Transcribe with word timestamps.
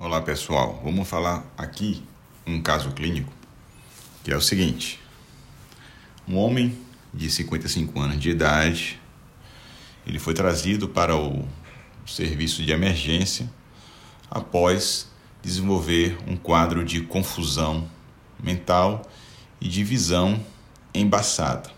Olá 0.00 0.20
pessoal, 0.20 0.80
vamos 0.84 1.08
falar 1.08 1.44
aqui 1.58 2.04
um 2.46 2.62
caso 2.62 2.92
clínico 2.92 3.32
que 4.22 4.30
é 4.30 4.36
o 4.36 4.40
seguinte: 4.40 5.00
um 6.28 6.36
homem 6.36 6.78
de 7.12 7.28
55 7.28 7.98
anos 7.98 8.20
de 8.20 8.30
idade, 8.30 9.00
ele 10.06 10.20
foi 10.20 10.34
trazido 10.34 10.88
para 10.88 11.16
o 11.16 11.44
serviço 12.06 12.62
de 12.62 12.70
emergência 12.70 13.52
após 14.30 15.10
desenvolver 15.42 16.16
um 16.28 16.36
quadro 16.36 16.84
de 16.84 17.00
confusão 17.00 17.90
mental 18.40 19.02
e 19.60 19.66
de 19.66 19.82
visão 19.82 20.38
embaçada. 20.94 21.72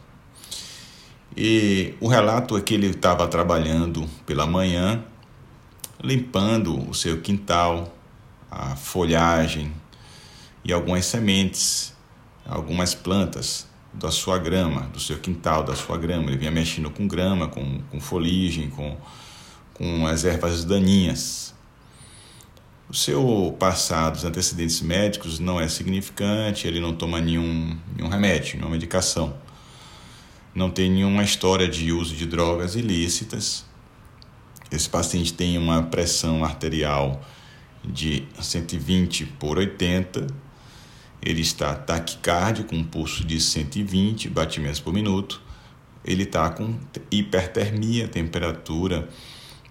E 1.34 1.94
o 1.98 2.06
relato 2.06 2.54
é 2.54 2.60
que 2.60 2.74
ele 2.74 2.88
estava 2.88 3.26
trabalhando 3.26 4.06
pela 4.26 4.44
manhã, 4.46 5.02
limpando 6.04 6.86
o 6.86 6.92
seu 6.92 7.22
quintal, 7.22 7.96
a 8.50 8.74
folhagem 8.74 9.72
e 10.64 10.72
algumas 10.72 11.06
sementes, 11.06 11.94
algumas 12.44 12.94
plantas 12.94 13.66
da 13.92 14.10
sua 14.10 14.38
grama, 14.38 14.82
do 14.92 15.00
seu 15.00 15.18
quintal, 15.18 15.62
da 15.62 15.74
sua 15.74 15.96
grama. 15.96 16.28
Ele 16.28 16.36
vinha 16.36 16.50
mexendo 16.50 16.90
com 16.90 17.06
grama, 17.06 17.48
com, 17.48 17.80
com 17.90 18.00
foligem, 18.00 18.70
com, 18.70 18.96
com 19.74 20.06
as 20.06 20.24
ervas 20.24 20.64
daninhas. 20.64 21.54
O 22.88 22.94
seu 22.94 23.54
passado, 23.58 24.16
os 24.16 24.24
antecedentes 24.24 24.80
médicos 24.80 25.38
não 25.38 25.60
é 25.60 25.68
significante, 25.68 26.66
ele 26.66 26.80
não 26.80 26.92
toma 26.92 27.20
nenhum, 27.20 27.78
nenhum 27.96 28.08
remédio, 28.08 28.54
nenhuma 28.54 28.72
medicação. 28.72 29.34
Não 30.52 30.68
tem 30.68 30.90
nenhuma 30.90 31.22
história 31.22 31.68
de 31.68 31.92
uso 31.92 32.16
de 32.16 32.26
drogas 32.26 32.74
ilícitas. 32.74 33.64
Esse 34.72 34.88
paciente 34.88 35.32
tem 35.32 35.56
uma 35.56 35.84
pressão 35.84 36.44
arterial 36.44 37.20
de 37.84 38.26
120 38.40 39.26
por 39.26 39.58
80. 39.58 40.26
Ele 41.22 41.42
está 41.42 41.74
taquicárdio 41.74 42.64
com 42.64 42.76
um 42.76 42.84
pulso 42.84 43.24
de 43.24 43.40
120 43.40 44.28
batimentos 44.28 44.80
por 44.80 44.92
minuto. 44.92 45.40
Ele 46.04 46.22
está 46.22 46.48
com 46.50 46.78
hipertermia, 47.10 48.06
temperatura 48.08 49.08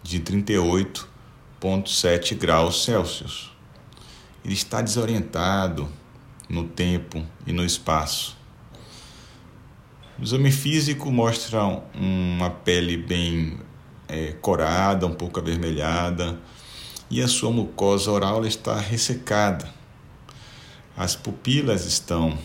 de 0.04 0.20
38,7 0.20 2.36
graus 2.36 2.84
Celsius. 2.84 3.52
Ele 4.44 4.54
está 4.54 4.82
desorientado 4.82 5.88
no 6.48 6.64
tempo 6.64 7.23
e 7.46 7.54
no 7.54 7.64
espaço. 7.66 8.38
O 10.20 10.23
exame 10.23 10.52
físico 10.52 11.12
mostra 11.12 11.64
uma 11.94 12.50
pele 12.50 12.98
bem 12.98 13.60
é, 14.08 14.34
corada, 14.34 15.06
um 15.06 15.14
pouco 15.14 15.40
avermelhada, 15.40 16.40
e 17.10 17.22
a 17.22 17.28
sua 17.28 17.52
mucosa 17.52 18.12
oral 18.12 18.46
está 18.46 18.80
ressecada. 18.80 19.68
As 20.96 21.16
pupilas 21.16 21.86
estão 21.86 22.38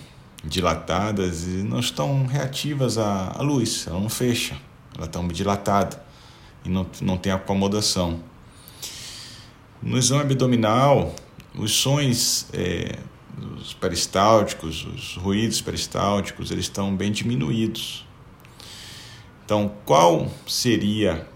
dilatadas 0.43 1.45
e 1.45 1.63
não 1.63 1.81
estão 1.81 2.27
reativas 2.27 2.99
à, 2.99 3.37
luz, 3.41 3.87
ela 3.87 3.99
não 3.99 4.09
fecha, 4.09 4.57
ela 4.97 5.07
está 5.07 5.21
dilatada 5.23 6.03
e 6.65 6.69
não, 6.69 6.87
não 7.01 7.17
tem 7.17 7.33
acomodação. 7.33 8.21
No 9.83 9.99
exame 9.99 10.23
abdominal, 10.23 11.15
os 11.55 11.73
sons, 11.73 12.47
é, 12.53 12.99
os 13.59 13.75
peristálticos, 13.75 14.87
os 14.87 15.17
ruídos 15.17 15.61
peristálticos, 15.61 16.51
eles 16.51 16.65
estão 16.65 16.95
bem 16.95 17.13
diminuídos. 17.13 18.07
Então, 19.45 19.71
qual 19.85 20.31
seria 20.47 21.29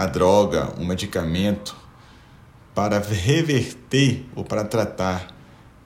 a 0.00 0.06
droga, 0.06 0.72
um 0.78 0.86
medicamento 0.86 1.76
para 2.74 2.98
reverter 2.98 4.26
ou 4.34 4.42
para 4.42 4.64
tratar 4.64 5.28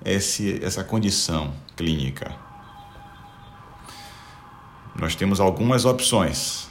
esse, 0.05 0.65
essa 0.65 0.85
condição 0.85 1.53
clínica. 1.75 2.33
Nós 4.95 5.17
temos 5.17 5.41
algumas 5.41 5.85
opções. 5.85 6.69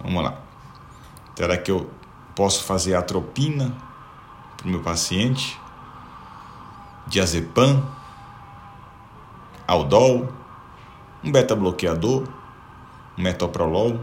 Vamos 0.00 0.22
lá. 0.22 0.40
Será 1.34 1.56
que 1.56 1.72
eu 1.72 1.90
posso 2.36 2.62
fazer 2.62 2.94
atropina 2.94 3.76
para 4.56 4.68
o 4.68 4.70
meu 4.70 4.80
paciente? 4.80 5.58
Diazepam? 7.08 7.84
Aldol? 9.66 10.32
Um 11.24 11.32
beta-bloqueador? 11.32 12.28
Um 13.18 13.22
metoprolol? 13.22 14.00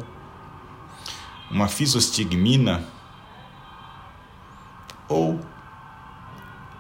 Uma 1.50 1.68
fisostigmina 1.68 2.84
ou 5.08 5.40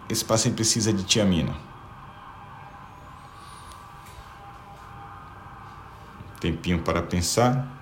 esse 0.09 0.23
paciente 0.23 0.55
precisa 0.55 0.93
de 0.93 1.03
tiamina. 1.03 1.53
Tempinho 6.39 6.79
para 6.79 7.01
pensar. 7.01 7.75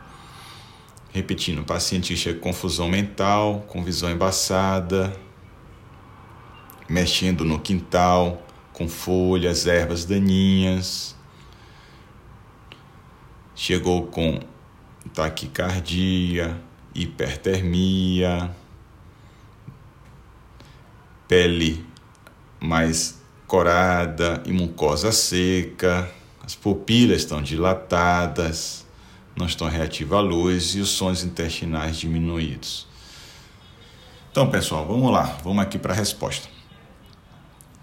Repetindo, 1.12 1.59
o 1.59 1.66
paciente 1.66 2.16
chega 2.18 2.40
com 2.40 2.50
confusão 2.50 2.90
mental, 2.90 3.62
com 3.68 3.84
visão 3.84 4.09
embaçada, 4.09 5.16
mexendo 6.90 7.45
no 7.45 7.59
quintal, 7.59 8.41
com 8.74 8.88
folhas, 8.90 9.66
ervas 9.66 10.03
daninhas. 10.03 11.16
Chegou 13.56 14.07
com 14.07 14.40
taquicardia, 15.13 16.59
hipertermia, 16.95 18.56
pele 21.28 21.85
mais 22.59 23.22
corada 23.45 24.41
e 24.45 24.51
mucosa 24.51 25.11
seca, 25.11 26.09
as 26.44 26.56
pupilas 26.56 27.22
estão 27.22 27.41
dilatadas, 27.41 28.85
não 29.35 29.45
estão 29.45 29.67
reativas 29.67 30.17
à 30.17 30.22
luz 30.22 30.75
e 30.75 30.79
os 30.79 30.89
sons 30.89 31.23
intestinais 31.23 31.97
diminuídos. 31.97 32.88
Então, 34.31 34.50
pessoal, 34.50 34.85
vamos 34.85 35.12
lá, 35.12 35.38
vamos 35.44 35.62
aqui 35.63 35.77
para 35.77 35.94
a 35.94 35.95
resposta. 35.95 36.47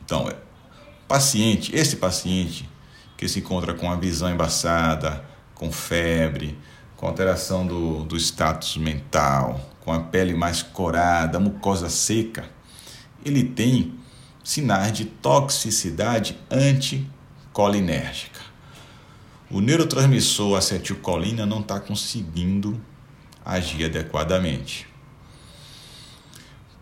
Então, 0.04 0.30
paciente, 1.06 1.74
esse 1.74 1.96
paciente 1.96 2.68
que 3.16 3.28
se 3.28 3.38
encontra 3.38 3.74
com 3.74 3.90
a 3.90 3.96
visão 3.96 4.30
embaçada, 4.30 5.24
com 5.54 5.70
febre, 5.70 6.58
com 7.02 7.08
alteração 7.08 7.66
do, 7.66 8.04
do 8.04 8.16
status 8.16 8.76
mental, 8.76 9.60
com 9.80 9.92
a 9.92 9.98
pele 9.98 10.34
mais 10.34 10.62
corada, 10.62 11.40
mucosa 11.40 11.88
seca, 11.88 12.48
ele 13.24 13.42
tem 13.42 13.98
sinais 14.44 14.92
de 14.92 15.06
toxicidade 15.06 16.38
anticolinérgica. 16.48 18.38
O 19.50 19.60
neurotransmissor 19.60 20.56
acetilcolina 20.56 21.44
não 21.44 21.58
está 21.58 21.80
conseguindo 21.80 22.80
agir 23.44 23.86
adequadamente. 23.86 24.86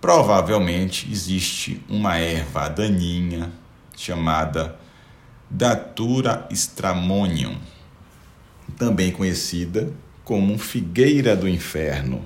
Provavelmente 0.02 1.10
existe 1.10 1.82
uma 1.88 2.18
erva 2.18 2.68
daninha 2.68 3.50
chamada 3.96 4.78
Datura 5.48 6.46
stramonium, 6.50 7.58
também 8.76 9.10
conhecida 9.10 9.90
como 10.30 10.56
figueira 10.56 11.34
do 11.34 11.48
inferno, 11.48 12.24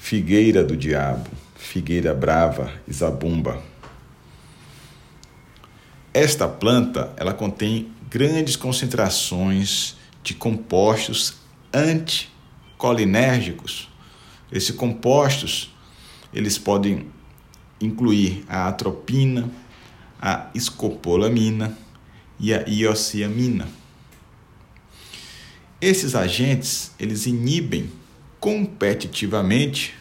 figueira 0.00 0.64
do 0.64 0.74
diabo, 0.74 1.28
figueira 1.54 2.14
brava 2.14 2.72
e 2.88 2.92
zabumba. 2.94 3.62
Esta 6.14 6.48
planta, 6.48 7.12
ela 7.18 7.34
contém 7.34 7.90
grandes 8.08 8.56
concentrações 8.56 9.94
de 10.22 10.32
compostos 10.32 11.34
anticolinérgicos. 11.70 13.90
Esses 14.50 14.74
compostos, 14.74 15.70
eles 16.32 16.56
podem 16.56 17.08
incluir 17.78 18.42
a 18.48 18.68
atropina, 18.68 19.50
a 20.18 20.48
escopolamina 20.54 21.76
e 22.40 22.54
a 22.54 22.64
iociamina. 22.66 23.68
Esses 25.84 26.14
agentes, 26.14 26.92
eles 26.98 27.26
inibem 27.26 27.92
competitivamente 28.40 29.94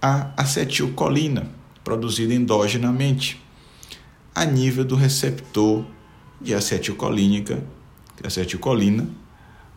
a 0.00 0.32
acetilcolina 0.38 1.50
produzida 1.84 2.32
endogenamente 2.32 3.38
a 4.34 4.46
nível 4.46 4.86
do 4.86 4.96
receptor 4.96 5.84
de 6.40 6.54
acetilcolínica, 6.54 7.62
acetilcolina 8.24 9.06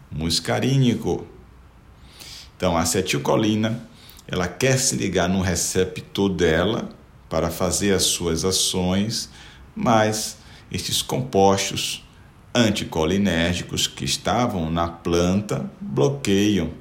muscarínico. 0.10 1.28
Então, 2.56 2.78
a 2.78 2.84
acetilcolina, 2.84 3.86
ela 4.26 4.48
quer 4.48 4.80
se 4.80 4.96
ligar 4.96 5.28
no 5.28 5.42
receptor 5.42 6.30
dela 6.30 6.96
para 7.30 7.52
fazer 7.52 7.94
as 7.94 8.04
suas 8.04 8.46
ações, 8.46 9.30
mas 9.76 10.38
esses 10.72 11.02
compostos 11.02 12.05
anticolinérgicos 12.56 13.86
que 13.86 14.06
estavam 14.06 14.72
na 14.72 14.88
planta 14.88 15.69
bloqueiam 15.81 16.72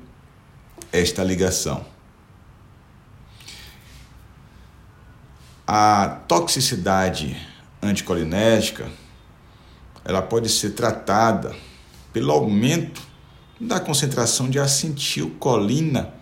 esta 0.93 1.25
ligação. 1.25 1.85
A 5.67 6.21
toxicidade 6.29 7.37
anticolinérgica 7.83 8.89
ela 10.05 10.23
pode 10.23 10.49
ser 10.49 10.71
tratada 10.71 11.57
pelo 12.13 12.31
aumento 12.31 13.03
da 13.59 13.81
concentração 13.81 14.49
de 14.49 14.59
acetilcolina 14.59 16.13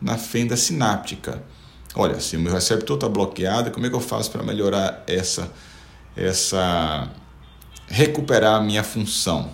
na 0.00 0.16
fenda 0.16 0.56
sináptica. 0.56 1.42
Olha, 1.94 2.18
se 2.20 2.36
o 2.36 2.40
meu 2.40 2.52
receptor 2.52 2.96
está 2.96 3.08
bloqueado, 3.08 3.70
como 3.70 3.86
é 3.86 3.90
que 3.90 3.94
eu 3.94 4.00
faço 4.00 4.30
para 4.30 4.42
melhorar 4.42 5.04
essa, 5.06 5.52
essa, 6.16 7.10
recuperar 7.90 8.54
a 8.54 8.62
minha 8.62 8.84
função? 8.84 9.52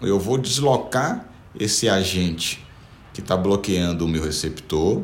Eu 0.00 0.18
vou 0.20 0.38
deslocar 0.38 1.28
esse 1.58 1.88
agente 1.88 2.64
que 3.12 3.20
está 3.20 3.36
bloqueando 3.36 4.04
o 4.04 4.08
meu 4.08 4.22
receptor, 4.22 5.02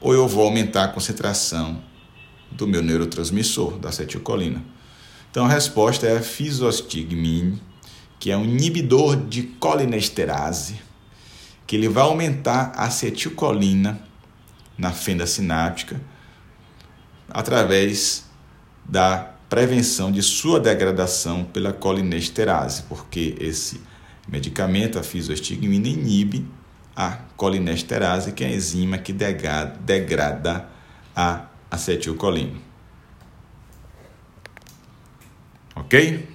ou 0.00 0.12
eu 0.12 0.26
vou 0.26 0.44
aumentar 0.44 0.84
a 0.84 0.88
concentração 0.88 1.82
do 2.50 2.66
meu 2.66 2.82
neurotransmissor, 2.82 3.78
da 3.78 3.88
acetilcolina. 3.88 4.62
Então 5.30 5.46
a 5.46 5.48
resposta 5.48 6.06
é 6.06 6.18
a 6.18 6.22
fisostigmine, 6.22 7.62
que 8.18 8.30
é 8.30 8.36
um 8.36 8.44
inibidor 8.44 9.16
de 9.16 9.44
colinesterase 9.44 10.80
que 11.66 11.76
ele 11.76 11.88
vai 11.88 12.02
aumentar 12.02 12.72
a 12.76 12.84
acetilcolina 12.84 14.02
na 14.76 14.90
fenda 14.90 15.26
sináptica 15.26 16.00
através 17.30 18.26
da 18.84 19.32
prevenção 19.52 20.10
de 20.10 20.22
sua 20.22 20.58
degradação 20.58 21.44
pela 21.44 21.74
colinesterase, 21.74 22.84
porque 22.84 23.36
esse 23.38 23.82
medicamento, 24.26 24.98
a 24.98 25.02
fisoestigmina, 25.02 25.88
inibe 25.88 26.46
a 26.96 27.18
colinesterase, 27.36 28.32
que 28.32 28.44
é 28.44 28.46
a 28.46 28.50
enzima 28.50 28.96
que 28.96 29.12
degrada 29.12 30.70
a 31.14 31.48
acetilcolina. 31.70 32.58
Ok? 35.76 36.31